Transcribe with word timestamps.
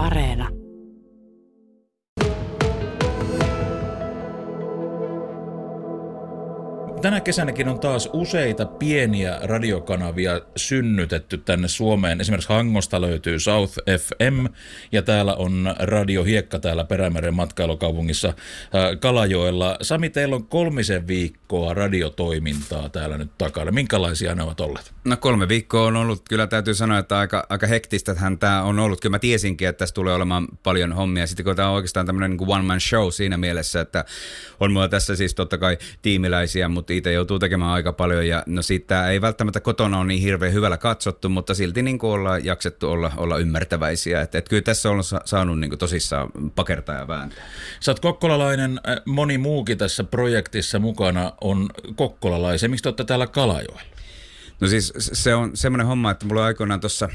Areena. 0.00 0.59
Tänä 7.02 7.20
kesänäkin 7.20 7.68
on 7.68 7.80
taas 7.80 8.08
useita 8.12 8.66
pieniä 8.66 9.38
radiokanavia 9.42 10.40
synnytetty 10.56 11.38
tänne 11.38 11.68
Suomeen. 11.68 12.20
Esimerkiksi 12.20 12.48
Hangosta 12.48 13.00
löytyy 13.00 13.38
South 13.38 13.78
FM 13.98 14.46
ja 14.92 15.02
täällä 15.02 15.34
on 15.34 15.74
Radio 15.78 16.24
Hiekka 16.24 16.58
täällä 16.58 16.84
Perämeren 16.84 17.34
matkailukaupungissa 17.34 18.28
äh, 18.28 18.34
Kalajoella. 19.00 19.76
Sami, 19.82 20.10
teillä 20.10 20.36
on 20.36 20.46
kolmisen 20.46 21.06
viikkoa 21.06 21.74
radiotoimintaa 21.74 22.88
täällä 22.88 23.18
nyt 23.18 23.30
takana. 23.38 23.70
Minkälaisia 23.70 24.34
ne 24.34 24.42
ovat 24.42 24.60
olleet? 24.60 24.92
No 25.04 25.16
kolme 25.16 25.48
viikkoa 25.48 25.86
on 25.86 25.96
ollut, 25.96 26.22
kyllä 26.28 26.46
täytyy 26.46 26.74
sanoa, 26.74 26.98
että 26.98 27.18
aika, 27.18 27.46
aika 27.48 27.66
hektistä 27.66 28.14
hän 28.14 28.38
tämä 28.38 28.62
on 28.62 28.78
ollut. 28.78 29.00
Kyllä 29.00 29.14
mä 29.14 29.18
tiesinkin, 29.18 29.68
että 29.68 29.78
tässä 29.78 29.94
tulee 29.94 30.14
olemaan 30.14 30.48
paljon 30.62 30.92
hommia. 30.92 31.26
Sitten 31.26 31.44
kun 31.44 31.56
tämä 31.56 31.68
on 31.68 31.74
oikeastaan 31.74 32.06
tämmöinen 32.06 32.30
niin 32.30 32.50
one 32.50 32.62
man 32.62 32.80
show 32.80 33.10
siinä 33.10 33.36
mielessä, 33.36 33.80
että 33.80 34.04
on 34.60 34.72
mulla 34.72 34.88
tässä 34.88 35.16
siis 35.16 35.34
totta 35.34 35.58
kai 35.58 35.78
tiimiläisiä, 36.02 36.68
mutta 36.68 36.89
itse 36.96 37.12
joutuu 37.12 37.38
tekemään 37.38 37.70
aika 37.70 37.92
paljon. 37.92 38.26
Ja 38.26 38.42
no 38.46 38.62
siitä 38.62 39.10
ei 39.10 39.20
välttämättä 39.20 39.60
kotona 39.60 39.98
ole 39.98 40.06
niin 40.06 40.22
hirveän 40.22 40.52
hyvällä 40.52 40.76
katsottu, 40.76 41.28
mutta 41.28 41.54
silti 41.54 41.82
niin 41.82 41.98
kuin 41.98 42.10
ollaan 42.10 42.44
jaksettu 42.44 42.90
olla, 42.90 43.12
olla 43.16 43.38
ymmärtäväisiä. 43.38 44.20
Että, 44.20 44.38
että 44.38 44.48
kyllä 44.48 44.62
tässä 44.62 44.90
on 44.90 45.02
saanut 45.24 45.60
niin 45.60 45.70
kuin 45.70 45.78
tosissaan 45.78 46.30
pakertaa 46.54 46.96
ja 46.96 47.08
vääntää. 47.08 47.44
Sä 47.80 47.90
oot 47.90 48.00
kokkolalainen, 48.00 48.80
moni 49.04 49.38
muukin 49.38 49.78
tässä 49.78 50.04
projektissa 50.04 50.78
mukana 50.78 51.32
on 51.40 51.68
kokkolalaisia. 51.94 52.68
Miksi 52.68 52.82
te 52.82 52.88
olette 52.88 53.04
täällä 53.04 53.26
Kalajoella? 53.26 53.80
No 54.60 54.68
siis 54.68 54.92
se 54.96 55.34
on 55.34 55.50
semmoinen 55.54 55.86
homma, 55.86 56.10
että 56.10 56.26
mulla 56.26 56.44
aikoinaan 56.44 56.80
tuossa 56.80 57.08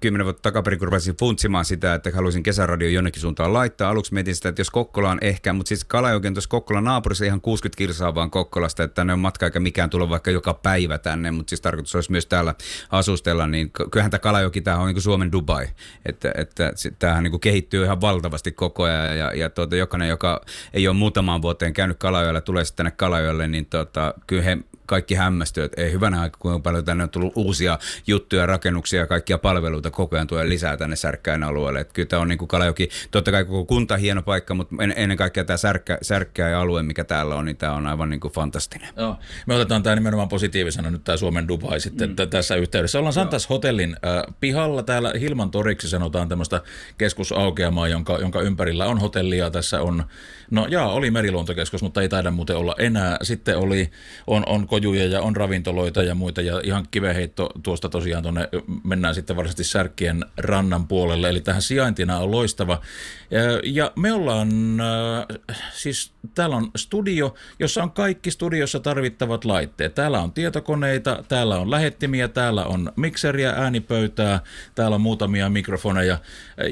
kymmenen 0.00 0.24
vuotta 0.24 0.42
takaperin, 0.42 0.78
kun 0.78 0.88
rupesin 0.88 1.16
funtsimaan 1.16 1.64
sitä, 1.64 1.94
että 1.94 2.10
haluaisin 2.14 2.42
kesäradio 2.42 2.88
jonnekin 2.88 3.20
suuntaan 3.20 3.52
laittaa. 3.52 3.90
Aluksi 3.90 4.14
mietin 4.14 4.36
sitä, 4.36 4.48
että 4.48 4.60
jos 4.60 4.70
Kokkola 4.70 5.10
on 5.10 5.18
ehkä, 5.20 5.52
mutta 5.52 5.68
siis 5.68 5.84
Kalajoki 5.84 6.30
tuossa 6.30 6.50
Kokkolan 6.50 6.84
naapurissa 6.84 7.24
ihan 7.24 7.40
60 7.40 7.78
kilsaa 7.78 8.14
vaan 8.14 8.30
Kokkolasta, 8.30 8.82
että 8.82 8.94
tänne 8.94 9.12
on 9.12 9.18
matka 9.18 9.46
eikä 9.46 9.60
mikään 9.60 9.90
tulla 9.90 10.08
vaikka 10.08 10.30
joka 10.30 10.54
päivä 10.54 10.98
tänne, 10.98 11.30
mutta 11.30 11.50
siis 11.50 11.60
tarkoitus 11.60 11.94
olisi 11.94 12.10
myös 12.10 12.26
täällä 12.26 12.54
asustella, 12.90 13.46
niin 13.46 13.70
kyllähän 13.90 14.10
tämä 14.10 14.18
Kalajoki, 14.18 14.60
tämä 14.60 14.78
on 14.78 14.86
niin 14.86 14.94
kuin 14.94 15.02
Suomen 15.02 15.32
Dubai, 15.32 15.68
että, 16.06 16.32
että 16.36 16.72
tämähän 16.98 17.24
niin 17.24 17.30
kuin 17.30 17.40
kehittyy 17.40 17.84
ihan 17.84 18.00
valtavasti 18.00 18.52
koko 18.52 18.82
ajan 18.82 19.18
ja, 19.18 19.34
ja 19.34 19.50
tuota, 19.50 19.76
jokainen, 19.76 20.08
joka 20.08 20.40
ei 20.72 20.88
ole 20.88 20.96
muutamaan 20.96 21.42
vuoteen 21.42 21.72
käynyt 21.72 21.98
Kalajoella, 21.98 22.40
tulee 22.40 22.64
sitten 22.64 22.76
tänne 22.76 22.96
Kalajoelle, 22.96 23.48
niin 23.48 23.66
tuota, 23.66 24.14
kyllä 24.26 24.42
he 24.42 24.58
kaikki 24.90 25.14
hämmästyy, 25.14 25.64
että 25.64 25.82
ei 25.82 25.92
hyvänä 25.92 26.20
aika, 26.20 26.38
kuinka 26.38 26.60
paljon 26.60 26.84
tänne 26.84 27.04
on 27.04 27.10
tullut 27.10 27.32
uusia 27.36 27.78
juttuja, 28.06 28.46
rakennuksia 28.46 29.00
ja 29.00 29.06
kaikkia 29.06 29.38
palveluita 29.38 29.90
koko 29.90 30.16
ajan 30.16 30.26
tulee 30.26 30.48
lisää 30.48 30.76
tänne 30.76 30.96
Särkkäin 30.96 31.42
alueelle. 31.42 31.80
Että 31.80 31.92
kyllä 31.92 32.06
tämä 32.06 32.22
on 32.22 32.28
niin 32.28 32.38
kuin 32.38 32.48
Kalajoki, 32.48 32.88
totta 33.10 33.30
kai 33.30 33.44
koko 33.44 33.64
kunta 33.64 33.96
hieno 33.96 34.22
paikka, 34.22 34.54
mutta 34.54 34.74
ennen 34.96 35.16
kaikkea 35.16 35.44
tämä 35.44 35.56
Särkkä, 35.56 35.98
Särkkäin 36.02 36.54
alue, 36.54 36.82
mikä 36.82 37.04
täällä 37.04 37.34
on, 37.34 37.44
niin 37.44 37.56
tämä 37.56 37.72
on 37.72 37.86
aivan 37.86 38.10
niin 38.10 38.20
kuin 38.20 38.32
fantastinen. 38.32 38.88
Joo. 38.96 39.16
Me 39.46 39.54
otetaan 39.54 39.82
tämä 39.82 39.96
nimenomaan 39.96 40.28
positiivisena 40.28 40.90
nyt 40.90 41.04
tämä 41.04 41.16
Suomen 41.16 41.48
Dubai 41.48 41.80
sitten 41.80 42.10
mm. 42.10 42.16
tässä 42.30 42.56
yhteydessä. 42.56 42.98
Ollaan 42.98 43.12
Santas 43.12 43.50
Hotellin 43.50 43.96
äh, 44.06 44.34
pihalla 44.40 44.82
täällä 44.82 45.12
Hilman 45.20 45.50
toriksi 45.50 45.88
sanotaan 45.88 46.28
tämmöistä 46.28 46.62
keskusaukeamaa, 46.98 47.88
jonka, 47.88 48.18
jonka 48.20 48.40
ympärillä 48.40 48.86
on 48.86 48.98
hotellia. 48.98 49.50
Tässä 49.50 49.82
on, 49.82 50.04
no 50.50 50.66
jaa, 50.70 50.92
oli 50.92 51.10
meriluontokeskus, 51.10 51.82
mutta 51.82 52.02
ei 52.02 52.08
taida 52.08 52.30
muuten 52.30 52.56
olla 52.56 52.74
enää. 52.78 53.16
Sitten 53.22 53.58
oli, 53.58 53.90
on, 54.26 54.42
on 54.46 54.66
kojuja 54.80 55.06
ja 55.06 55.22
on 55.22 55.36
ravintoloita 55.36 56.02
ja 56.02 56.14
muita 56.14 56.40
ja 56.40 56.60
ihan 56.64 56.86
kiveheitto 56.90 57.50
tuosta 57.62 57.88
tosiaan 57.88 58.22
tuonne 58.22 58.48
mennään 58.84 59.14
sitten 59.14 59.36
varsinaisesti 59.36 59.64
Särkkien 59.72 60.24
rannan 60.36 60.88
puolelle, 60.88 61.28
eli 61.28 61.40
tähän 61.40 61.62
sijaintina 61.62 62.18
on 62.18 62.30
loistava. 62.30 62.80
Ja 63.64 63.92
me 63.96 64.12
ollaan, 64.12 64.48
siis 65.72 66.12
täällä 66.34 66.56
on 66.56 66.70
studio, 66.76 67.34
jossa 67.58 67.82
on 67.82 67.90
kaikki 67.90 68.30
studiossa 68.30 68.80
tarvittavat 68.80 69.44
laitteet. 69.44 69.94
Täällä 69.94 70.20
on 70.20 70.32
tietokoneita, 70.32 71.24
täällä 71.28 71.58
on 71.58 71.70
lähettimiä, 71.70 72.28
täällä 72.28 72.64
on 72.64 72.92
mikseriä, 72.96 73.50
äänipöytää, 73.50 74.40
täällä 74.74 74.94
on 74.94 75.00
muutamia 75.00 75.50
mikrofoneja 75.50 76.18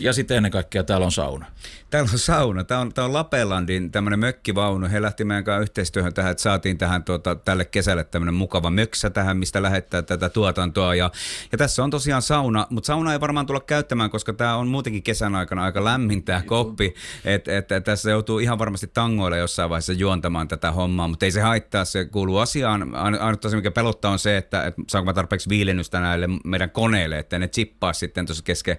ja 0.01 0.13
sitten 0.13 0.37
ennen 0.37 0.53
kaikkea 0.53 0.85
täällä 0.85 1.07
on 1.07 1.13
sauna. 1.13 1.47
Täällä 1.91 2.09
on 2.13 2.19
sauna. 2.19 2.65
Tämä 2.65 2.81
on, 2.81 2.93
tämä 2.95 3.05
on 3.05 3.13
Lapelandin 3.13 3.91
tämmöinen 3.91 4.19
mökkivaunu. 4.19 4.89
He 4.91 5.03
lähti 5.03 5.25
meidän 5.25 5.45
kanssa 5.45 5.63
yhteistyöhön 5.63 6.15
tähän, 6.15 6.31
että 6.31 6.43
saatiin 6.43 6.79
tähän 6.79 7.05
tuota, 7.05 7.35
tälle 7.35 7.65
kesälle 7.65 8.05
tämmöinen 8.05 8.35
mukava 8.35 8.71
möksä 8.71 9.11
tähän, 9.11 9.37
mistä 9.37 9.63
lähettää 9.63 10.03
tätä 10.03 10.29
tuotantoa. 10.29 10.95
Ja, 10.95 11.11
ja 11.53 11.59
tässä 11.59 11.85
on 11.85 11.91
tosiaan 11.91 12.23
sauna, 12.23 12.67
mutta 12.71 12.87
sauna 12.87 13.13
ei 13.13 13.21
varmaan 13.21 13.47
tulla 13.47 13.61
käyttämään, 13.61 14.11
koska 14.11 14.33
tämä 14.33 14.57
on 14.57 14.69
muutenkin 14.69 15.03
kesän 15.03 15.35
aikana 15.35 15.65
aika 15.65 15.85
lämmin 15.85 16.23
tämä 16.23 16.43
koppi. 16.43 16.95
Että 17.25 17.59
et, 17.59 17.73
et, 17.73 17.85
tässä 17.85 18.11
joutuu 18.11 18.39
ihan 18.39 18.59
varmasti 18.59 18.91
tangoilla 18.95 19.37
jossain 19.37 19.71
vaiheessa 19.71 19.93
juontamaan 19.93 20.49
tätä 20.49 20.71
hommaa, 20.71 21.09
mutta 21.09 21.25
ei 21.25 21.33
se 21.33 21.41
haittaa, 21.41 21.85
se 21.85 22.05
kuuluu 22.05 22.39
asiaan. 22.39 22.95
Ainut 22.95 23.41
tosi, 23.41 23.57
mikä 23.57 23.71
pelottaa 23.71 24.11
on 24.11 24.19
se, 24.19 24.37
että, 24.37 24.65
että 24.65 24.83
saanko 24.89 25.05
mä 25.05 25.15
tarpeeksi 25.15 25.49
viilennystä 25.49 26.01
näille 26.01 26.29
meidän 26.45 26.71
koneille, 26.71 27.19
että 27.19 27.39
ne 27.39 27.49
chippaa 27.49 27.93
sitten 27.93 28.27
tuossa 28.27 28.45
kesken, 28.45 28.79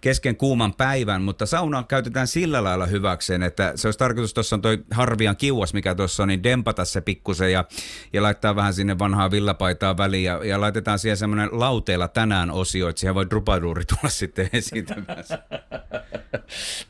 kesken 0.00 0.36
kuuman 0.36 0.74
päivän, 0.74 1.22
mutta 1.22 1.46
sauna 1.46 1.82
käytetään 1.82 2.26
sillä 2.26 2.47
lailla 2.52 2.86
hyväkseen, 2.86 3.42
että 3.42 3.72
se 3.74 3.88
olisi 3.88 3.98
tarkoitus, 3.98 4.34
tuossa 4.34 4.56
on 4.56 4.62
toi 4.62 4.84
harvian 4.90 5.36
kiuas, 5.36 5.74
mikä 5.74 5.94
tuossa 5.94 6.22
on, 6.22 6.28
niin 6.28 6.42
dempata 6.42 6.84
se 6.84 7.00
pikkusen 7.00 7.52
ja, 7.52 7.64
ja 8.12 8.22
laittaa 8.22 8.56
vähän 8.56 8.74
sinne 8.74 8.98
vanhaa 8.98 9.30
villapaitaa 9.30 9.96
väliin 9.96 10.24
ja, 10.24 10.44
ja 10.44 10.60
laitetaan 10.60 10.98
siihen 10.98 11.16
semmoinen 11.16 11.48
lauteella 11.52 12.08
tänään 12.08 12.50
osio, 12.50 12.88
että 12.88 13.00
siihen 13.00 13.14
voi 13.14 13.30
drupaduuri 13.30 13.84
tulla 13.84 14.10
sitten 14.10 14.50
esiintymään. 14.52 15.24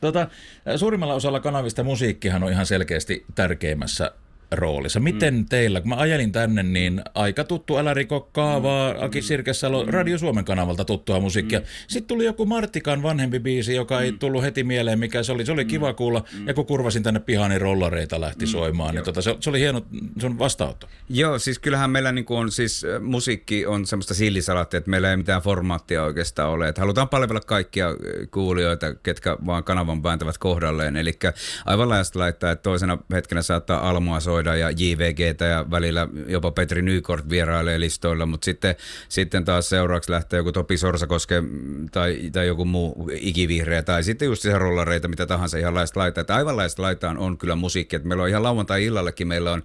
tota, 0.01 0.27
suurimmalla 0.75 1.13
osalla 1.13 1.39
kanavista 1.39 1.83
musiikkihan 1.83 2.43
on 2.43 2.51
ihan 2.51 2.65
selkeästi 2.65 3.25
tärkeimmässä 3.35 4.11
roolissa. 4.51 4.99
Miten 4.99 5.33
mm. 5.33 5.45
teillä, 5.45 5.81
kun 5.81 5.89
mä 5.89 5.95
ajelin 5.95 6.31
tänne, 6.31 6.63
niin 6.63 7.01
aika 7.15 7.43
tuttu 7.43 7.77
Älä 7.77 7.93
riko 7.93 8.29
kaavaa, 8.33 8.93
mm. 8.93 9.03
Aki 9.03 9.21
Sirkesalo, 9.21 9.83
mm. 9.83 9.89
Radio 9.89 10.17
Suomen 10.17 10.45
kanavalta 10.45 10.85
tuttua 10.85 11.19
musiikkia. 11.19 11.59
Mm. 11.59 11.65
Sitten 11.87 12.07
tuli 12.07 12.25
joku 12.25 12.45
Martikan 12.45 13.03
vanhempi 13.03 13.39
biisi, 13.39 13.75
joka 13.75 13.95
mm. 13.95 14.01
ei 14.01 14.11
tullut 14.11 14.43
heti 14.43 14.63
mieleen, 14.63 14.99
mikä 14.99 15.23
se 15.23 15.31
oli. 15.31 15.45
Se 15.45 15.51
oli 15.51 15.63
mm. 15.63 15.67
kiva 15.67 15.93
kuulla, 15.93 16.23
mm. 16.33 16.47
ja 16.47 16.53
kun 16.53 16.65
kurvasin 16.65 17.03
tänne 17.03 17.19
pihaan, 17.19 17.49
niin 17.49 17.61
rollareita 17.61 18.21
lähti 18.21 18.45
mm. 18.45 18.49
soimaan. 18.49 18.95
Niin 18.95 19.05
tota, 19.05 19.21
se, 19.21 19.35
se, 19.39 19.49
oli 19.49 19.59
hieno 19.59 19.81
sun 20.21 20.39
vastaanotto. 20.39 20.87
Joo, 21.09 21.39
siis 21.39 21.59
kyllähän 21.59 21.89
meillä 21.89 22.11
niin 22.11 22.25
on 22.29 22.51
siis, 22.51 22.85
musiikki 23.01 23.65
on 23.65 23.85
semmoista 23.85 24.13
sillisalaattia, 24.13 24.77
että 24.77 24.89
meillä 24.89 25.11
ei 25.11 25.17
mitään 25.17 25.41
formaattia 25.41 26.03
oikeastaan 26.03 26.49
ole. 26.49 26.67
Että 26.67 26.81
halutaan 26.81 27.09
palvella 27.09 27.41
kaikkia 27.41 27.87
kuulijoita, 28.31 28.93
ketkä 28.93 29.37
vaan 29.45 29.63
kanavan 29.63 30.03
vääntävät 30.03 30.37
kohdalleen. 30.37 30.95
Eli 30.95 31.19
aivan 31.65 31.89
laajasta 31.89 32.19
laittaa, 32.19 32.51
että 32.51 32.63
toisena 32.63 32.97
hetkenä 33.13 33.41
saattaa 33.41 33.89
almoa 33.89 34.19
soida 34.19 34.38
Soida 34.39 34.55
ja 34.55 34.71
JVGtä 34.71 35.45
ja 35.45 35.65
välillä 35.71 36.07
jopa 36.27 36.51
Petri 36.51 36.81
Nykort 36.81 37.29
vierailee 37.29 37.79
listoilla, 37.79 38.25
mutta 38.25 38.45
sitten, 38.45 38.75
sitten 39.09 39.45
taas 39.45 39.69
seuraavaksi 39.69 40.11
lähtee 40.11 40.37
joku 40.37 40.51
Topi 40.51 40.77
Sorsakoske 40.77 41.43
tai, 41.91 42.29
tai 42.31 42.47
joku 42.47 42.65
muu 42.65 43.09
ikivihreä 43.13 43.83
tai 43.83 44.03
sitten 44.03 44.25
just 44.25 44.41
se 44.41 44.57
rollareita, 44.57 45.07
mitä 45.07 45.25
tahansa 45.25 45.57
ihan 45.57 45.75
laista 45.75 45.99
laitaa. 45.99 46.21
Että 46.21 46.35
aivan 46.35 46.57
laista 46.57 46.81
laitaan 46.81 47.17
on 47.17 47.37
kyllä 47.37 47.55
musiikki. 47.55 47.95
Että 47.95 48.07
meillä 48.07 48.23
on 48.23 48.29
ihan 48.29 48.43
lauantai-illallekin 48.43 49.27
meillä 49.27 49.51
on 49.51 49.63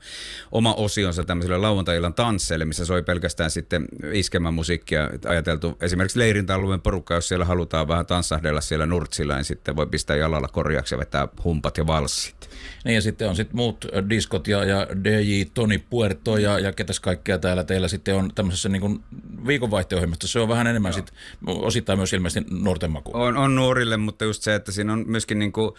oma 0.52 0.74
osionsa 0.74 1.24
tämmöiselle 1.24 1.58
lauantai-illan 1.58 2.14
tansseille, 2.14 2.64
missä 2.64 2.84
soi 2.84 3.02
pelkästään 3.02 3.50
sitten 3.50 3.88
iskemän 4.12 4.54
musiikkia. 4.54 5.10
Ajateltu 5.26 5.76
esimerkiksi 5.80 6.18
leirintäalueen 6.18 6.80
porukka, 6.80 7.14
jos 7.14 7.28
siellä 7.28 7.44
halutaan 7.44 7.88
vähän 7.88 8.06
tanssahdella 8.06 8.60
siellä 8.60 8.86
nurtsilla, 8.86 9.36
niin 9.36 9.44
sitten 9.44 9.76
voi 9.76 9.86
pistää 9.86 10.16
jalalla 10.16 10.48
korjaksi 10.48 10.94
ja 10.94 10.98
vetää 10.98 11.28
humpat 11.44 11.78
ja 11.78 11.86
valssit. 11.86 12.53
Niin 12.84 12.94
ja 12.94 13.02
sitten 13.02 13.28
on 13.28 13.36
sitten 13.36 13.56
muut 13.56 13.86
diskot 14.10 14.48
ja, 14.48 14.64
ja 14.64 14.86
DJ 15.04 15.42
Toni 15.54 15.78
Puerto 15.78 16.36
ja, 16.36 16.58
ja 16.58 16.72
ketäs 16.72 17.00
kaikkea 17.00 17.38
täällä 17.38 17.64
teillä 17.64 17.88
sitten 17.88 18.16
on 18.16 18.30
tämmöisessä 18.34 18.68
niin 18.68 18.80
kuin 18.80 19.00
viikonvaihteohjelmassa. 19.46 20.28
Se 20.28 20.40
on 20.40 20.48
vähän 20.48 20.66
enemmän 20.66 20.92
Joo. 20.92 20.96
sit, 20.96 21.12
osittain 21.46 21.98
myös 21.98 22.12
ilmeisesti 22.12 22.54
nuorten 22.54 22.90
maku. 22.90 23.10
On, 23.14 23.36
on 23.36 23.54
nuorille, 23.54 23.96
mutta 23.96 24.24
just 24.24 24.42
se, 24.42 24.54
että 24.54 24.72
siinä 24.72 24.92
on 24.92 25.04
myöskin 25.06 25.38
niin 25.38 25.52
kuin, 25.52 25.70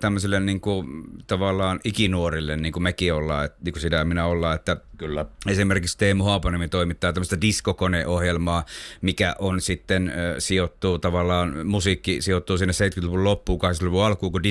tämmöisille 0.00 0.40
niin 0.40 0.60
kuin, 0.60 0.86
tavallaan 1.26 1.80
ikinuorille, 1.84 2.56
niin 2.56 2.72
kuin 2.72 2.82
mekin 2.82 3.14
ollaan, 3.14 3.44
että, 3.44 3.58
niin 3.64 3.72
kuin 3.72 3.82
sitä 3.82 4.04
minä 4.04 4.26
ollaan, 4.26 4.54
että 4.54 4.76
Kyllä. 4.98 5.26
Esimerkiksi 5.46 5.98
Teemu 5.98 6.24
Haapanemi 6.24 6.68
toimittaa 6.68 7.12
tämmöistä 7.12 7.40
diskokoneohjelmaa, 7.40 8.64
mikä 9.02 9.36
on 9.38 9.60
sitten 9.60 10.08
äh, 10.08 10.14
sijoittuu 10.38 10.98
tavallaan, 10.98 11.66
musiikki 11.66 12.22
sijoittuu 12.22 12.58
sinne 12.58 12.72
70-luvun 12.72 13.24
loppuun, 13.24 13.60
80-luvun 13.60 14.04
alkuun, 14.04 14.32
kun 14.32 14.42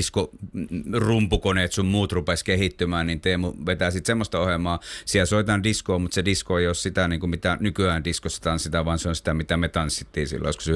disko-rumpukoneet 1.46 1.72
sun 1.72 1.86
muut 1.86 2.12
rupesi 2.12 2.44
kehittymään, 2.44 3.06
niin 3.06 3.20
Teemu 3.20 3.52
vetää 3.66 3.90
sitten 3.90 4.06
semmoista 4.06 4.40
ohjelmaa. 4.40 4.80
Siellä 5.04 5.26
soitaan 5.26 5.62
diskoa, 5.62 5.98
mutta 5.98 6.14
se 6.14 6.24
disko 6.24 6.58
ei 6.58 6.66
ole 6.66 6.74
sitä, 6.74 7.08
niin 7.08 7.20
kuin 7.20 7.30
mitä 7.30 7.56
nykyään 7.60 8.04
diskossa 8.04 8.42
tanssitaan, 8.42 8.84
vaan 8.84 8.98
se 8.98 9.08
on 9.08 9.16
sitä, 9.16 9.34
mitä 9.34 9.56
me 9.56 9.68
tanssittiin 9.68 10.28
silloin 10.28 10.48
joskus 10.48 10.68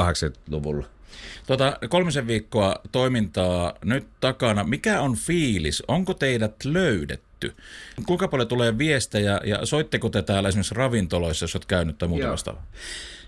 80-luvulla. 0.00 0.86
Tota, 1.46 1.78
kolmisen 1.88 2.26
viikkoa 2.26 2.74
toimintaa 2.92 3.74
nyt 3.84 4.06
takana. 4.20 4.64
Mikä 4.64 5.00
on 5.00 5.16
fiilis? 5.16 5.82
Onko 5.88 6.14
teidät 6.14 6.64
löydetty? 6.64 7.30
löydetty. 7.42 7.62
Kuinka 8.06 8.28
paljon 8.28 8.48
tulee 8.48 8.78
viestejä 8.78 9.40
ja 9.44 9.66
soitteko 9.66 10.08
te 10.08 10.22
täällä 10.22 10.48
esimerkiksi 10.48 10.74
ravintoloissa, 10.74 11.44
jos 11.44 11.54
olet 11.54 11.66
käynyt 11.66 11.98
tai 11.98 12.08
muuta 12.08 12.30
vastaavaa? 12.30 12.66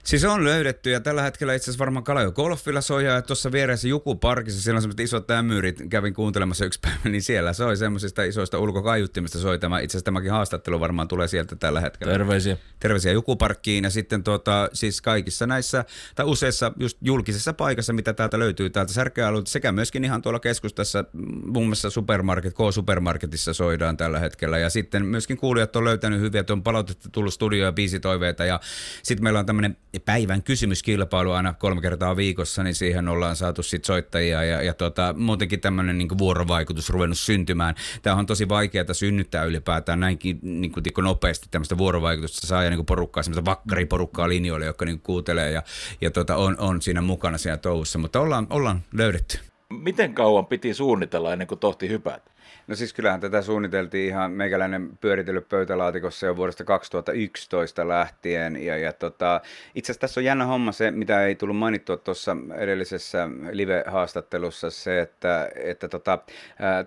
Siis 0.04 0.25
on 0.25 0.44
löydetty 0.44 0.90
ja 0.90 1.00
tällä 1.00 1.22
hetkellä 1.22 1.54
itse 1.54 1.64
asiassa 1.64 1.78
varmaan 1.78 2.04
Kalajo 2.04 2.32
Golfilla 2.32 2.81
soi 2.81 3.04
ja 3.04 3.22
tuossa 3.22 3.52
vieressä 3.52 3.88
Juku 3.88 4.14
Parkissa, 4.14 4.62
siellä 4.62 4.78
on 4.78 4.82
semmoiset 4.82 5.00
isot 5.00 5.31
ämyyrit, 5.31 5.82
kävin 5.90 6.14
kuuntelemassa 6.14 6.64
yksi 6.64 6.81
päivä, 6.81 6.99
niin 7.04 7.22
siellä 7.22 7.52
soi 7.52 7.76
semmoisista 7.76 8.22
isoista 8.22 8.58
ulkokaiuttimista 8.58 9.38
soi 9.38 9.58
tämä. 9.58 9.81
Itse 9.81 9.93
asiassa 9.93 10.04
tämäkin 10.04 10.31
haastattelu 10.31 10.81
varmaan 10.81 11.08
tulee 11.08 11.28
sieltä 11.28 11.56
tällä 11.56 11.81
hetkellä. 11.81 12.12
Terveisiä. 12.12 12.56
Terveisiä 12.81 13.12
Juku 13.12 13.37
Parkkiin 13.37 13.84
ja 13.84 13.90
sitten 13.90 14.25
tuota, 14.25 14.69
siis 14.72 15.02
kaikissa 15.02 15.46
näissä 15.46 15.84
tai 16.14 16.26
useissa 16.26 16.72
just 16.76 16.98
julkisessa 17.00 17.52
paikassa, 17.52 17.93
mitä 17.93 18.12
täältä 18.12 18.38
löytyy 18.38 18.70
täältä 18.70 18.93
särkealueelta 18.93 19.50
sekä 19.50 19.72
myöskin 19.72 20.05
ihan 20.05 20.22
tuolla 20.22 20.40
keskustassa, 20.40 21.05
muun 21.46 21.66
muassa 21.66 21.90
supermarket, 21.90 22.55
K-supermarketissa 22.55 23.55
soidaan 23.55 23.96
tällä 23.96 24.19
hetkellä 24.19 24.58
ja 24.58 24.70
sitten 24.70 25.06
myöskin 25.06 25.37
kuulijat 25.37 25.76
on 25.76 25.84
löytänyt 25.84 26.20
hyviä, 26.20 26.40
että 26.40 26.52
on 26.52 26.62
palautetta 26.62 27.08
tullut 27.12 27.34
studioon 27.34 27.66
ja 27.66 27.72
biisitoiveita 27.72 28.44
ja 28.44 28.60
sitten 29.02 29.25
meillä 29.25 29.38
on 29.38 29.46
tämmöinen 29.46 29.76
päivän 30.00 30.42
kysymyskilpailu 30.42 31.32
aina 31.32 31.52
kolme 31.52 31.80
kertaa 31.80 32.16
viikossa, 32.16 32.62
niin 32.62 32.74
siihen 32.74 33.08
ollaan 33.08 33.36
saatu 33.36 33.62
sit 33.62 33.84
soittajia 33.84 34.44
ja, 34.44 34.62
ja 34.62 34.74
tota, 34.74 35.14
muutenkin 35.18 35.60
tämmöinen 35.60 35.98
niin 35.98 36.18
vuorovaikutus 36.18 36.90
ruvennut 36.90 37.18
syntymään. 37.18 37.74
Tämä 38.02 38.16
on 38.16 38.26
tosi 38.26 38.48
vaikeaa 38.48 38.94
synnyttää 38.94 39.44
ylipäätään 39.44 40.00
näinkin 40.00 40.38
niin 40.42 40.72
kuin, 40.72 41.04
nopeasti 41.04 41.46
tämmöistä 41.50 41.78
vuorovaikutusta 41.78 42.46
saa 42.46 42.64
ja 42.64 42.70
niin 42.70 42.86
porukkaa, 42.86 43.22
semmoista 43.22 43.50
vakkariporukkaa 43.50 44.28
linjoille, 44.28 44.66
jotka 44.66 44.84
niin 44.84 45.00
kuuntelee 45.00 45.50
ja, 45.50 45.62
ja 46.00 46.10
tota, 46.10 46.36
on, 46.36 46.56
on 46.58 46.82
siinä 46.82 47.00
mukana 47.00 47.38
siinä 47.38 47.56
touhussa, 47.56 47.98
mutta 47.98 48.20
ollaan, 48.20 48.46
ollaan 48.50 48.82
löydetty. 48.92 49.38
Miten 49.70 50.14
kauan 50.14 50.46
piti 50.46 50.74
suunnitella 50.74 51.32
ennen 51.32 51.48
kuin 51.48 51.58
tohti 51.58 51.88
hypätä? 51.88 52.31
No 52.66 52.75
siis 52.75 52.93
kyllähän 52.93 53.20
tätä 53.20 53.43
suunniteltiin 53.43 54.08
ihan 54.08 54.32
meikäläinen 54.32 54.90
pyöritellyt 55.00 55.49
pöytälaatikossa 55.49 56.26
jo 56.26 56.37
vuodesta 56.37 56.64
2011 56.64 57.88
lähtien. 57.88 58.64
Ja, 58.64 58.78
ja 58.78 58.93
tota, 58.93 59.40
itse 59.75 59.93
asiassa 59.93 60.00
tässä 60.00 60.20
on 60.20 60.25
jännä 60.25 60.44
homma 60.44 60.72
se, 60.72 60.90
mitä 60.90 61.26
ei 61.26 61.34
tullut 61.34 61.56
mainittua 61.56 61.96
tuossa 61.96 62.37
edellisessä 62.56 63.28
live-haastattelussa, 63.50 64.70
se, 64.70 65.00
että, 65.00 65.50
että 65.54 65.88
tota, 65.88 66.19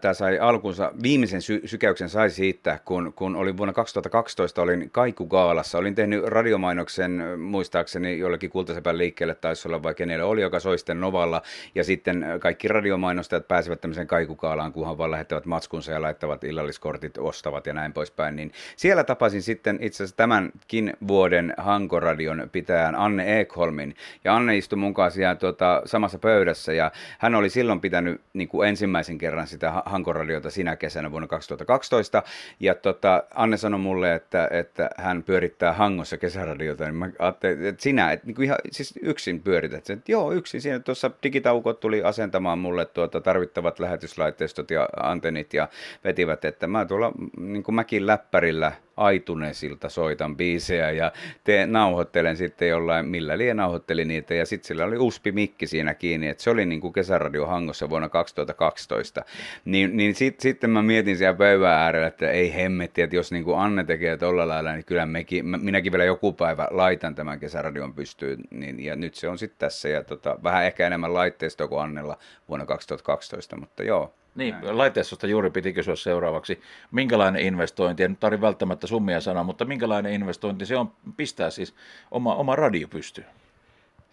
tämä 0.02 0.14
sai 0.14 0.40
alkunsa, 0.40 0.92
viimeisen 1.04 1.42
sy- 1.42 1.62
sykäyksen 1.66 2.10
sai 2.10 2.30
siitä, 2.30 2.80
kun, 2.86 3.14
kun 3.16 3.36
oli 3.36 3.58
vuonna 3.58 3.74
2012 3.74 4.62
olin 4.62 4.90
Kaikugaalassa. 4.92 5.78
Olin 5.78 5.96
tehnyt 5.96 6.24
radiomainoksen 6.24 7.40
muistaakseni 7.40 8.20
jollekin 8.20 8.50
kultasepän 8.50 8.98
liikkeelle, 8.98 9.36
taisi 9.36 9.68
olla 9.68 9.84
vaikka 9.84 9.98
kenelle 9.98 10.24
oli, 10.24 10.42
joka 10.42 10.60
soi 10.60 10.78
sitten 10.78 11.00
Novalla. 11.00 11.42
Ja 11.76 11.84
sitten 11.84 12.26
kaikki 12.40 12.68
radiomainostajat 12.68 13.48
pääsivät 13.48 13.82
tämmöiseen 13.82 14.08
Kaikugaalaan, 14.08 14.74
kunhan 14.74 14.98
vaan 14.98 15.12
lähettävät 15.12 15.46
matskunsa 15.56 15.92
ja 15.92 16.02
laittavat 16.02 16.44
illalliskortit, 16.44 17.18
ostavat 17.18 17.68
ja 17.68 17.74
näin 17.74 17.94
poispäin. 17.94 18.36
Niin 18.36 18.52
siellä 18.75 19.04
tapasin 19.04 19.42
sitten 19.42 19.78
itse 19.81 20.04
asiassa 20.04 20.18
tämänkin 20.18 20.94
vuoden 21.07 21.54
Hankoradion 21.57 22.50
pitäjän 22.52 22.96
Anne 22.96 23.42
Ekholmin. 23.42 23.96
Ja 24.24 24.36
Anne 24.36 24.57
istui 24.57 24.78
mukaan 24.78 25.12
siellä 25.12 25.36
tuota, 25.36 25.81
samassa 25.86 26.19
pöydässä 26.19 26.74
ja 26.74 26.92
hän 27.19 27.36
oli 27.36 27.50
silloin 27.50 27.81
pitänyt 27.81 28.22
niin 28.34 28.48
kuin 28.48 28.69
ensimmäisen 28.69 29.18
kerran 29.18 29.48
sitä 29.48 29.84
Hankoradiota 29.86 30.50
sinä 30.50 30.75
kesänä 30.75 31.12
vuonna 31.12 31.28
2012. 31.28 32.24
Ja 32.60 32.75
tota, 32.75 33.24
Anne 33.36 33.58
sanoi 33.58 33.80
mulle, 33.80 34.16
että, 34.16 34.48
että 34.51 34.90
hän 34.98 35.24
pyörittää 35.24 35.74
Hangossa 35.74 36.18
kesäradiota. 36.18 36.84
Niin 36.84 36.96
mä 36.96 37.10
ajattelin, 37.19 37.66
että 37.66 37.84
sinä, 37.84 38.12
että 38.12 38.28
niin 38.28 38.36
kuin 38.36 38.46
ihan, 38.46 38.58
siis 38.72 38.94
yksin 39.01 39.42
pyörität. 39.42 39.90
Että 39.90 40.12
joo, 40.12 40.31
yksin. 40.31 40.62
Siinä 40.62 40.80
tuossa 40.80 41.12
digitaukot 41.24 41.80
tuli 41.80 42.04
asentamaan 42.04 42.60
mulle 42.60 42.86
tuota, 42.86 43.22
tarvittavat 43.22 43.80
lähetyslaitteistot 43.80 44.72
ja 44.72 44.90
antennit 45.04 45.45
ja 45.54 45.70
vetivät, 46.04 46.46
että 46.46 46.68
mä 46.68 46.86
tuolla 46.86 47.12
niin 47.38 47.64
kuin 47.64 47.76
mäkin 47.76 48.08
läppärillä 48.08 48.72
Aitunesilta 48.98 49.90
soitan 49.90 50.38
biisejä 50.38 50.92
ja 50.92 51.12
te 51.44 51.66
nauhoittelen 51.66 52.38
sitten 52.38 52.68
jollain, 52.68 53.06
millä 53.06 53.38
liian 53.38 53.58
nauhoitteli 53.58 54.06
niitä 54.06 54.34
ja 54.34 54.46
sitten 54.46 54.68
sillä 54.68 54.86
oli 54.86 54.98
uspi 54.98 55.32
mikki 55.32 55.68
siinä 55.68 55.94
kiinni, 55.94 56.28
että 56.28 56.44
se 56.44 56.50
oli 56.50 56.66
niin 56.66 56.82
kuin 56.82 56.94
kesäradio 56.94 57.46
Hangossa 57.46 57.90
vuonna 57.90 58.10
2012. 58.10 59.26
Niin, 59.66 59.98
niin 59.98 60.16
sit, 60.16 60.40
sitten 60.40 60.70
mä 60.70 60.82
mietin 60.82 61.18
siellä 61.18 61.38
pöydän 61.38 61.72
äärellä, 61.72 62.08
että 62.08 62.32
ei 62.32 62.56
hemmetti, 62.56 63.02
että 63.02 63.16
jos 63.16 63.32
niin 63.32 63.44
kuin 63.44 63.60
Anne 63.60 63.84
tekee 63.84 64.18
tolla 64.18 64.48
lailla, 64.48 64.72
niin 64.72 64.86
kyllä 64.86 65.06
mekin, 65.06 65.46
minäkin 65.46 65.92
vielä 65.92 66.06
joku 66.06 66.34
päivä 66.34 66.68
laitan 66.72 67.16
tämän 67.16 67.40
kesäradion 67.40 67.94
pystyyn, 67.94 68.40
niin, 68.52 68.84
ja 68.84 68.96
nyt 68.96 69.16
se 69.16 69.30
on 69.30 69.38
sitten 69.38 69.60
tässä 69.60 69.90
ja 69.90 70.04
tota, 70.04 70.40
vähän 70.44 70.66
ehkä 70.66 70.88
enemmän 70.88 71.14
laitteistoa 71.14 71.68
kuin 71.68 71.82
Annella 71.82 72.18
vuonna 72.50 72.66
2012, 72.66 73.56
mutta 73.56 73.84
joo. 73.84 74.14
Niin, 74.36 74.56
laitteistosta 74.78 75.28
juuri 75.28 75.50
piti 75.50 75.74
kysyä 75.74 75.96
seuraavaksi. 75.96 76.62
Minkälainen 76.92 77.42
investointi, 77.42 78.04
en 78.04 78.18
tarvitse 78.18 78.42
välttämättä 78.42 78.88
summia 78.88 79.22
sanoa, 79.22 79.44
mutta 79.44 79.66
minkälainen 79.66 80.14
investointi 80.14 80.66
se 80.66 80.78
on 80.78 80.92
pistää 81.18 81.50
siis 81.50 81.76
oma, 82.12 82.36
oma 82.36 82.56
radio 82.56 82.88
pystyyn? 82.88 83.28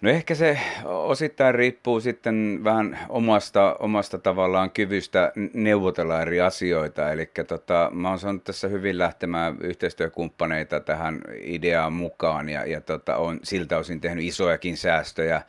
No 0.03 0.11
ehkä 0.11 0.35
se 0.35 0.59
osittain 0.85 1.55
riippuu 1.55 2.01
sitten 2.01 2.61
vähän 2.65 2.99
omasta, 3.09 3.77
omasta 3.79 4.19
tavallaan 4.19 4.71
kyvystä 4.71 5.33
neuvotella 5.55 6.23
eri 6.23 6.41
asioita. 6.41 7.13
Eli 7.13 7.31
tota, 7.49 7.91
mä 7.95 8.09
oon 8.09 8.19
saanut 8.19 8.45
tässä 8.45 8.69
hyvin 8.69 8.99
lähtemään 8.99 9.57
yhteistyökumppaneita 9.61 10.81
tähän 10.81 11.21
ideaan 11.41 11.93
mukaan 11.93 12.49
ja, 12.49 12.67
ja 12.67 12.81
tota, 12.81 13.17
on 13.17 13.41
siltä 13.43 13.79
osin 13.79 14.01
tehnyt 14.01 14.25
isojakin 14.25 14.77
säästöjä 14.77 15.43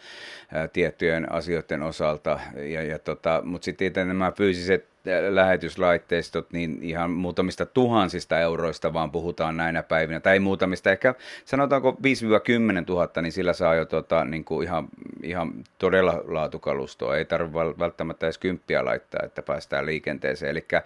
ää, 0.52 0.68
tiettyjen 0.68 1.32
asioiden 1.32 1.84
osalta. 1.84 2.40
Ja, 2.56 2.84
ja 2.84 3.00
tota, 3.00 3.42
Mutta 3.46 3.66
sitten 3.66 4.08
nämä 4.08 4.32
fyysiset 4.38 4.93
lähetyslaitteistot, 5.30 6.54
niin 6.54 6.78
ihan 6.82 7.12
muutamista 7.12 7.66
tuhansista 7.66 8.40
euroista 8.40 8.94
vaan 8.94 9.12
puhutaan 9.12 9.58
näinä 9.58 9.84
päivinä. 9.84 10.20
Tai 10.20 10.40
muutamista, 10.40 10.92
ehkä 10.92 11.16
sanotaanko 11.46 11.92
5-10 11.92 11.96
000, 12.88 13.22
niin 13.22 13.32
sillä 13.32 13.54
saa 13.54 13.76
jo 13.76 13.86
tota, 13.86 14.26
niin 14.26 14.44
kuin 14.44 14.68
ihan, 14.68 14.88
ihan 15.24 15.54
todella 15.78 16.22
laatukalustoa. 16.28 17.18
Ei 17.18 17.26
tarvitse 17.26 17.80
välttämättä 17.80 18.26
edes 18.26 18.38
kymppiä 18.38 18.86
laittaa, 18.86 19.22
että 19.26 19.42
päästään 19.42 19.86
liikenteeseen. 19.86 20.52
Elikkä, 20.52 20.84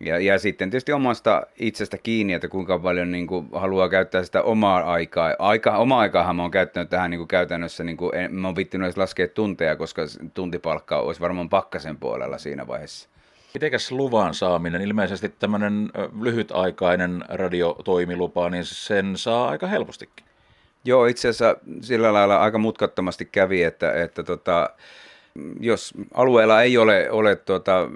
ja, 0.00 0.18
ja 0.18 0.38
sitten 0.38 0.70
tietysti 0.70 0.92
omasta 0.92 1.46
itsestä 1.58 1.98
kiinni, 1.98 2.32
että 2.32 2.48
kuinka 2.48 2.78
paljon 2.78 3.12
niin 3.12 3.26
kuin, 3.26 3.48
haluaa 3.52 3.88
käyttää 3.88 4.22
sitä 4.22 4.42
omaa 4.42 4.92
aikaa. 4.92 5.34
Aika, 5.38 5.76
oma 5.76 5.98
aikaahan 5.98 6.36
mä 6.36 6.42
oon 6.42 6.50
käyttänyt 6.50 6.90
tähän 6.90 7.10
niin 7.10 7.18
kuin 7.18 7.28
käytännössä, 7.28 7.84
niin 7.84 7.96
kuin, 7.96 8.14
en, 8.14 8.34
mä 8.34 8.48
oon 8.48 8.56
vittinyt 8.56 8.86
edes 8.86 8.96
laskea 8.96 9.28
tunteja, 9.28 9.76
koska 9.76 10.02
tuntipalkka 10.34 10.98
olisi 10.98 11.20
varmaan 11.20 11.48
pakkasen 11.48 11.96
puolella 11.96 12.38
siinä 12.38 12.66
vaiheessa. 12.66 13.15
Mitenkäs 13.56 13.92
luvan 13.92 14.34
saaminen? 14.34 14.82
Ilmeisesti 14.82 15.28
tämmöinen 15.28 15.90
lyhytaikainen 16.20 17.24
radiotoimilupa, 17.28 18.50
niin 18.50 18.64
sen 18.64 19.16
saa 19.16 19.48
aika 19.48 19.66
helpostikin. 19.66 20.26
Joo, 20.84 21.06
itse 21.06 21.28
asiassa 21.28 21.56
sillä 21.80 22.12
lailla 22.12 22.36
aika 22.36 22.58
mutkattomasti 22.58 23.24
kävi, 23.24 23.62
että, 23.62 23.92
että 23.92 24.22
tota, 24.22 24.70
jos 25.60 25.94
alueella 26.14 26.62
ei 26.62 26.78
ole, 26.78 27.10
ole 27.10 27.36
tuota, 27.36 27.88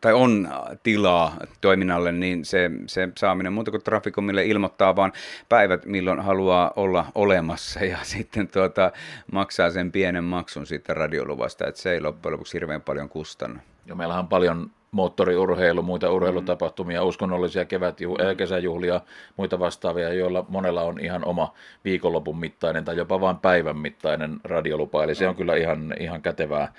tai 0.00 0.12
on 0.12 0.48
tilaa 0.82 1.36
toiminnalle, 1.60 2.12
niin 2.12 2.44
se, 2.44 2.70
se 2.86 3.08
saaminen 3.18 3.52
muuta 3.52 3.70
kuin 3.70 3.82
Trafikomille 3.82 4.44
ilmoittaa 4.46 4.96
vaan 4.96 5.12
päivät, 5.48 5.86
milloin 5.86 6.20
haluaa 6.20 6.72
olla 6.76 7.06
olemassa 7.14 7.84
ja 7.84 7.98
sitten 8.14 8.48
tuota, 8.48 8.92
maksaa 9.32 9.70
sen 9.70 9.92
pienen 9.92 10.24
maksun 10.24 10.66
siitä 10.66 10.94
radioluvasta, 10.94 11.66
että 11.66 11.80
se 11.80 11.92
ei 11.92 12.00
loppujen 12.00 12.32
lopuksi 12.32 12.54
hirveän 12.54 12.82
paljon 12.82 13.08
kustannu. 13.08 13.60
Joo, 13.86 13.96
meillähän 13.96 14.22
on 14.22 14.28
paljon 14.28 14.70
moottoriurheilu, 14.92 15.82
muita 15.82 16.10
urheilutapahtumia, 16.10 17.02
uskonnollisia 17.02 17.62
kevätjuh- 17.62 18.22
äh, 18.24 18.36
kesäjuhlia, 18.36 19.00
muita 19.36 19.58
vastaavia, 19.58 20.12
joilla 20.12 20.44
monella 20.48 20.82
on 20.82 21.00
ihan 21.00 21.24
oma 21.24 21.54
viikonlopun 21.84 22.38
mittainen 22.38 22.84
tai 22.84 22.96
jopa 22.96 23.20
vain 23.20 23.36
päivän 23.36 23.76
mittainen 23.76 24.40
radiolupa, 24.44 25.04
eli 25.04 25.14
se 25.14 25.28
on 25.28 25.36
kyllä 25.36 25.56
ihan, 25.56 25.94
ihan 26.00 26.22
kätevää. 26.22 26.72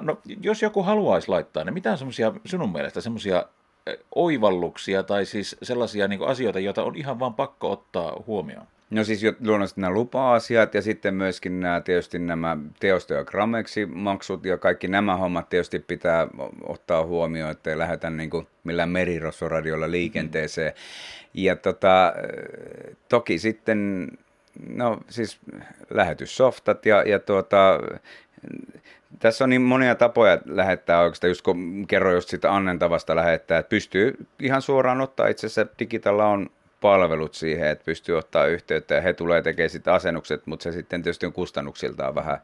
No, 0.00 0.18
jos 0.42 0.62
joku 0.62 0.82
haluaisi 0.82 1.28
laittaa, 1.28 1.64
niin 1.64 1.74
mitä 1.74 1.90
on 1.90 1.98
semmoisia 1.98 2.32
sinun 2.46 2.72
mielestä 2.72 3.00
semmoisia 3.00 3.44
oivalluksia 4.14 5.02
tai 5.02 5.26
siis 5.26 5.56
sellaisia 5.62 6.08
niin 6.08 6.26
asioita, 6.26 6.60
joita 6.60 6.82
on 6.82 6.96
ihan 6.96 7.18
vaan 7.18 7.34
pakko 7.34 7.70
ottaa 7.70 8.16
huomioon? 8.26 8.66
No 8.90 9.04
siis 9.04 9.22
luonnollisesti 9.22 9.80
nämä 9.80 9.94
lupa-asiat 9.94 10.74
ja 10.74 10.82
sitten 10.82 11.14
myöskin 11.14 11.60
nämä, 11.60 11.80
tietysti 11.80 12.18
nämä 12.18 12.56
teosto- 12.80 13.14
ja 13.14 13.24
grammeksi 13.24 13.86
maksut 13.86 14.44
ja 14.44 14.58
kaikki 14.58 14.88
nämä 14.88 15.16
hommat 15.16 15.48
tietysti 15.48 15.78
pitää 15.78 16.28
ottaa 16.62 17.04
huomioon, 17.04 17.50
ettei 17.50 17.78
lähdetä 17.78 18.10
niin 18.10 18.30
kuin 18.30 18.46
millään 18.64 18.88
merirossoradiolla 18.88 19.90
liikenteeseen. 19.90 20.72
Ja 21.34 21.56
tota, 21.56 22.12
toki 23.08 23.38
sitten, 23.38 24.08
no 24.68 24.98
siis 25.08 25.40
lähetyssoftat 25.90 26.86
ja, 26.86 27.02
ja 27.02 27.18
tuota, 27.18 27.80
tässä 29.18 29.44
on 29.44 29.50
niin 29.50 29.62
monia 29.62 29.94
tapoja 29.94 30.38
lähettää 30.46 31.00
oikeastaan, 31.00 31.30
just 31.30 31.42
kun 31.42 31.86
kerroin 31.88 32.14
just 32.14 32.28
sitä 32.28 32.54
annentavasta 32.54 33.16
lähettää, 33.16 33.58
että 33.58 33.68
pystyy 33.68 34.26
ihan 34.40 34.62
suoraan 34.62 35.00
ottaa 35.00 35.28
itse 35.28 35.46
asiassa 35.46 35.74
Digitalla 35.78 36.26
on 36.26 36.50
palvelut 36.80 37.34
siihen, 37.34 37.68
että 37.68 37.84
pystyy 37.84 38.18
ottaa 38.18 38.46
yhteyttä 38.46 38.94
ja 38.94 39.00
he 39.00 39.12
tulee 39.12 39.42
tekemään 39.42 39.70
sitten 39.70 39.92
asennukset, 39.92 40.46
mutta 40.46 40.62
se 40.62 40.72
sitten 40.72 41.02
tietysti 41.02 41.26
on 41.26 41.32
kustannuksiltaan 41.32 42.14
vähän 42.14 42.38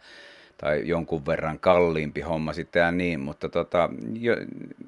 tai 0.59 0.83
jonkun 0.85 1.27
verran 1.27 1.59
kalliimpi 1.59 2.21
homma 2.21 2.53
sitten 2.53 2.81
ja 2.81 2.93
niin, 2.93 3.21
mutta 3.21 3.49
tota, 3.49 3.91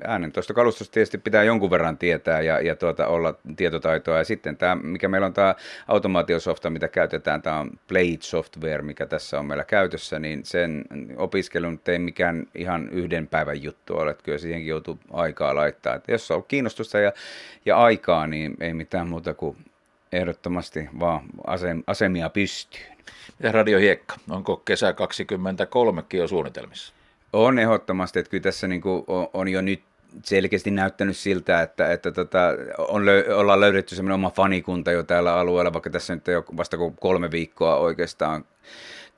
äänentoistokalustosta 0.05 0.93
tietysti 0.93 1.19
pitää 1.19 1.43
jonkun 1.43 1.71
verran 1.71 1.99
tietää 1.99 2.41
ja, 2.41 2.61
ja 2.61 2.77
tuota, 2.77 3.07
olla 3.07 3.35
tietotaitoa. 3.57 4.19
Ja 4.19 4.25
sitten 4.25 4.57
tämä, 4.57 4.75
mikä 4.75 5.09
meillä 5.09 5.27
on 5.27 5.33
tämä 5.33 5.55
automaatiosofta, 5.89 6.71
mitä 6.71 6.89
käytetään, 6.89 7.43
tämä 7.43 7.61
on 7.61 7.71
Blade 7.89 8.19
Software, 8.21 8.83
mikä 8.83 9.07
tässä 9.07 9.39
on 9.39 9.47
meillä 9.47 9.65
käytössä, 9.65 10.19
niin 10.19 10.45
sen 10.45 10.85
opiskelun 11.17 11.81
ei 11.87 11.99
mikään 11.99 12.47
ihan 12.55 12.89
yhden 12.89 13.27
päivän 13.27 13.63
juttu 13.63 13.97
ole, 13.97 14.11
että 14.11 14.25
kyllä 14.25 14.39
siihenkin 14.39 14.71
joutuu 14.71 14.99
aikaa 15.13 15.55
laittaa. 15.55 15.95
Että 15.95 16.13
jos 16.13 16.31
on 16.31 16.45
kiinnostusta 16.45 16.99
ja, 16.99 17.13
ja 17.65 17.79
aikaa, 17.79 18.27
niin 18.27 18.57
ei 18.61 18.75
mitään 18.75 19.09
muuta 19.09 19.35
kuin 19.35 19.57
ehdottomasti 20.13 20.89
vaan 21.01 21.21
asemia 21.87 22.29
pystyyn. 22.29 22.99
Ja 23.41 23.53
Radio 23.53 23.79
Hiekka, 23.79 24.17
onko 24.31 24.57
kesä 24.57 24.93
23 24.93 26.05
jo 26.13 26.29
suunnitelmissa? 26.29 26.93
On 27.33 27.59
ehdottomasti, 27.59 28.19
että 28.19 28.31
kyllä 28.31 28.43
tässä 28.43 28.69
niin 28.69 28.81
kuin 28.81 29.05
on, 29.07 29.29
on 29.35 29.49
jo 29.49 29.61
nyt 29.61 29.83
selkeästi 30.23 30.71
näyttänyt 30.71 31.17
siltä, 31.17 31.63
että, 31.63 31.93
että 31.93 32.13
tota, 32.13 32.39
on 32.79 33.03
löy- 33.03 33.33
ollaan 33.33 33.61
löydetty 33.61 33.95
semmoinen 33.95 34.15
oma 34.15 34.31
fanikunta 34.31 34.93
jo 34.93 35.03
täällä 35.03 35.35
alueella, 35.35 35.73
vaikka 35.73 35.91
tässä 35.91 36.15
nyt 36.15 36.29
ei 36.29 36.37
ole 36.37 36.45
vasta 36.57 36.77
kuin 36.77 36.97
kolme 37.01 37.31
viikkoa 37.31 37.77
oikeastaan 37.77 38.45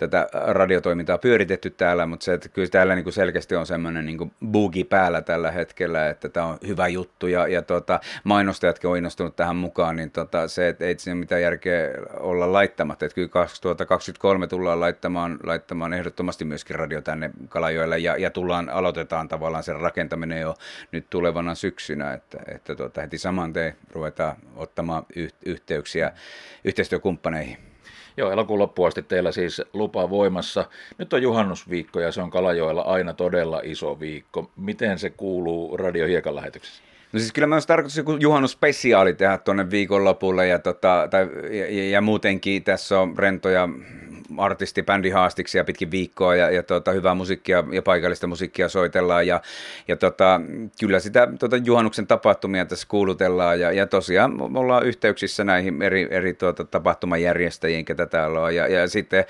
tätä 0.00 0.28
radiotoimintaa 0.32 1.18
pyöritetty 1.18 1.70
täällä, 1.70 2.06
mutta 2.06 2.24
se, 2.24 2.32
että 2.32 2.48
kyllä 2.48 2.68
täällä 2.68 2.94
niin 2.94 3.04
kuin 3.04 3.12
selkeästi 3.12 3.56
on 3.56 3.66
semmoinen 3.66 4.06
niin 4.06 4.32
bugi 4.52 4.84
päällä 4.84 5.22
tällä 5.22 5.50
hetkellä, 5.50 6.08
että 6.08 6.28
tämä 6.28 6.46
on 6.46 6.58
hyvä 6.66 6.88
juttu 6.88 7.26
ja, 7.26 7.48
ja 7.48 7.62
tota, 7.62 8.00
mainostajatkin 8.24 8.90
on 8.90 8.96
innostunut 8.96 9.36
tähän 9.36 9.56
mukaan, 9.56 9.96
niin 9.96 10.10
tota, 10.10 10.48
se, 10.48 10.68
että 10.68 10.84
ei 10.84 10.98
siinä 10.98 11.14
mitään 11.14 11.42
järkeä 11.42 11.88
olla 12.20 12.52
laittamatta, 12.52 13.04
että 13.04 13.14
kyllä 13.14 13.28
2023 13.28 14.46
tullaan 14.46 14.80
laittamaan, 14.80 15.38
laittamaan 15.44 15.92
ehdottomasti 15.92 16.44
myöskin 16.44 16.76
radio 16.76 17.00
tänne 17.00 17.30
Kalajoelle 17.48 17.98
ja, 17.98 18.16
ja 18.16 18.30
tullaan, 18.30 18.68
aloitetaan 18.68 19.28
tavallaan 19.28 19.62
sen 19.62 19.80
rakentaminen 19.80 20.40
jo 20.40 20.54
nyt 20.92 21.10
tulevana 21.10 21.54
syksynä, 21.54 22.12
että, 22.12 22.38
että 22.54 22.74
tota, 22.74 23.00
heti 23.00 23.18
saman 23.18 23.52
tein 23.52 23.74
ruvetaan 23.92 24.36
ottamaan 24.56 25.06
yhteyksiä 25.44 26.12
yhteistyökumppaneihin. 26.64 27.69
Joo, 28.16 28.30
elokuun 28.30 28.58
loppuun 28.58 28.88
asti 28.88 29.02
teillä 29.02 29.32
siis 29.32 29.62
lupa 29.72 30.10
voimassa. 30.10 30.64
Nyt 30.98 31.12
on 31.12 31.22
juhannusviikko 31.22 32.00
ja 32.00 32.12
se 32.12 32.22
on 32.22 32.30
Kalajoella 32.30 32.82
aina 32.82 33.14
todella 33.14 33.60
iso 33.64 34.00
viikko. 34.00 34.50
Miten 34.56 34.98
se 34.98 35.10
kuuluu 35.10 35.76
Radio 35.76 36.06
Hiekan 36.06 36.34
lähetyksessä? 36.34 36.82
No 37.12 37.18
siis 37.18 37.32
kyllä 37.32 37.46
myös 37.46 37.66
tarkoitus 37.66 37.96
joku 37.96 38.16
juhannusspesiaali 38.20 39.14
tehdä 39.14 39.38
tuonne 39.38 39.70
viikonlopulle 39.70 40.46
ja, 40.46 40.58
tota, 40.58 41.08
tai, 41.10 41.28
ja, 41.50 41.90
ja, 41.90 42.00
muutenkin 42.00 42.64
tässä 42.64 43.00
on 43.00 43.18
rentoja 43.18 43.68
artisti, 44.38 44.82
bändi 44.82 45.10
haastiksia 45.10 45.64
pitkin 45.64 45.90
viikkoa 45.90 46.36
ja, 46.36 46.50
ja 46.50 46.62
tota, 46.62 46.92
hyvää 46.92 47.14
musiikkia 47.14 47.64
ja 47.72 47.82
paikallista 47.82 48.26
musiikkia 48.26 48.68
soitellaan. 48.68 49.26
Ja, 49.26 49.40
ja 49.88 49.96
tota, 49.96 50.40
kyllä 50.80 51.00
sitä 51.00 51.28
tota, 51.38 51.56
juhannuksen 51.56 52.06
tapahtumia 52.06 52.64
tässä 52.64 52.88
kuulutellaan. 52.88 53.60
Ja, 53.60 53.72
ja 53.72 53.86
tosiaan 53.86 54.52
me 54.52 54.58
ollaan 54.58 54.86
yhteyksissä 54.86 55.44
näihin 55.44 55.82
eri, 55.82 56.08
eri 56.10 56.34
tuota, 56.34 56.64
tapahtumajärjestäjiin, 56.64 57.84
ketä 57.84 58.06
täällä 58.06 58.40
on. 58.40 58.54
Ja, 58.54 58.66
ja 58.66 58.88
sitten 58.88 59.24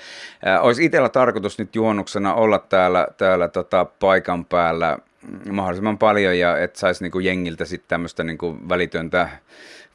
äh, 0.47 0.65
olisi 0.65 0.85
itsellä 0.85 1.09
tarkoitus 1.09 1.59
nyt 1.59 1.75
juhannuksena 1.75 2.33
olla 2.33 2.59
täällä, 2.59 3.07
täällä 3.17 3.47
tota, 3.47 3.85
paikan 3.85 4.45
päällä 4.45 4.97
mahdollisimman 5.51 5.97
paljon 5.97 6.39
ja 6.39 6.57
että 6.57 6.79
saisi 6.79 7.03
niinku 7.03 7.19
jengiltä 7.19 7.65
sitten 7.65 7.89
tämmöistä 7.89 8.23
niinku 8.23 8.57
välitöntä 8.69 9.29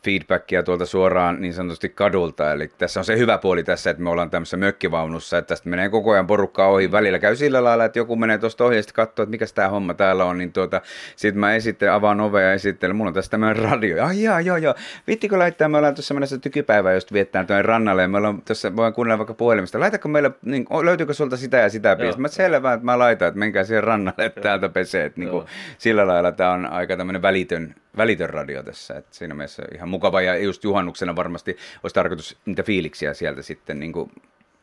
feedbackia 0.06 0.62
tuolta 0.62 0.86
suoraan 0.86 1.40
niin 1.40 1.54
sanotusti 1.54 1.88
kadulta. 1.88 2.52
Eli 2.52 2.70
tässä 2.78 3.00
on 3.00 3.04
se 3.04 3.18
hyvä 3.18 3.38
puoli 3.38 3.64
tässä, 3.64 3.90
että 3.90 4.02
me 4.02 4.10
ollaan 4.10 4.30
tämmöisessä 4.30 4.56
mökkivaunussa, 4.56 5.38
että 5.38 5.48
tästä 5.48 5.68
menee 5.68 5.88
koko 5.88 6.10
ajan 6.10 6.26
porukka 6.26 6.66
ohi. 6.66 6.92
Välillä 6.92 7.18
käy 7.18 7.36
sillä 7.36 7.64
lailla, 7.64 7.84
että 7.84 7.98
joku 7.98 8.16
menee 8.16 8.38
tuosta 8.38 8.64
ohi 8.64 8.76
ja 8.76 8.82
sitten 8.82 8.94
katsoo, 8.94 9.22
että 9.22 9.30
mikä 9.30 9.46
tämä 9.54 9.68
homma 9.68 9.94
täällä 9.94 10.24
on. 10.24 10.38
Niin 10.38 10.52
tuota, 10.52 10.80
sitten 11.16 11.40
mä 11.40 11.54
esittelen, 11.54 11.94
avaan 11.94 12.20
ovea 12.20 12.42
ja 12.42 12.52
esittelen, 12.52 12.96
mulla 12.96 13.08
on 13.08 13.14
tässä 13.14 13.30
tämmöinen 13.30 13.56
radio. 13.56 14.04
Ah 14.04 14.18
jaa, 14.18 14.40
joo, 14.40 14.56
joo. 14.56 14.74
Vittikö 15.06 15.38
laittaa, 15.38 15.68
me 15.68 15.78
ollaan 15.78 15.94
tuossa 15.94 16.14
mennessä 16.14 16.38
tykypäivää, 16.38 16.92
josta 16.92 17.12
viettää 17.12 17.44
tuonne 17.44 17.62
rannalle 17.62 18.02
ja 18.02 18.08
me 18.08 18.18
ollaan 18.18 18.42
tuossa, 18.42 18.76
voin 18.76 18.92
kuunnella 18.92 19.18
vaikka 19.18 19.34
puhelimesta. 19.34 19.80
Laitako 19.80 20.08
meille, 20.08 20.30
niin, 20.42 20.66
löytyykö 20.82 21.14
sulta 21.14 21.36
sitä 21.36 21.56
ja 21.56 21.70
sitä 21.70 21.96
biisiä? 21.96 22.20
Mä 22.20 22.28
selvää, 22.28 22.74
että 22.74 22.84
mä 22.84 22.98
laitan, 22.98 23.28
että 23.28 23.38
menkää 23.38 23.64
siihen 23.64 23.84
rannalle, 23.84 24.24
että 24.24 24.40
täältä 24.40 24.68
pesee. 24.68 25.04
Että 25.04 25.20
niin 25.20 25.30
kuin, 25.30 25.46
sillä 25.78 26.06
lailla 26.06 26.32
tämä 26.32 26.52
on 26.52 26.66
aika 26.66 26.96
tämmöinen 26.96 27.22
välitön 27.22 27.74
välitön 27.96 28.30
radio 28.30 28.62
tässä. 28.62 28.96
Et 28.96 29.06
siinä 29.10 29.34
mielessä 29.34 29.62
ihan 29.74 29.88
mukava 29.88 30.20
ja 30.20 30.36
just 30.36 30.64
juhannuksena 30.64 31.16
varmasti 31.16 31.56
olisi 31.82 31.94
tarkoitus 31.94 32.38
niitä 32.44 32.62
fiiliksiä 32.62 33.14
sieltä 33.14 33.42
sitten 33.42 33.80
niin 33.80 33.92
kuin 33.92 34.10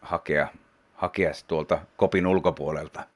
hakea, 0.02 0.48
hakea 0.94 1.32
tuolta 1.48 1.80
kopin 1.98 2.28
ulkopuolelta. 2.28 3.13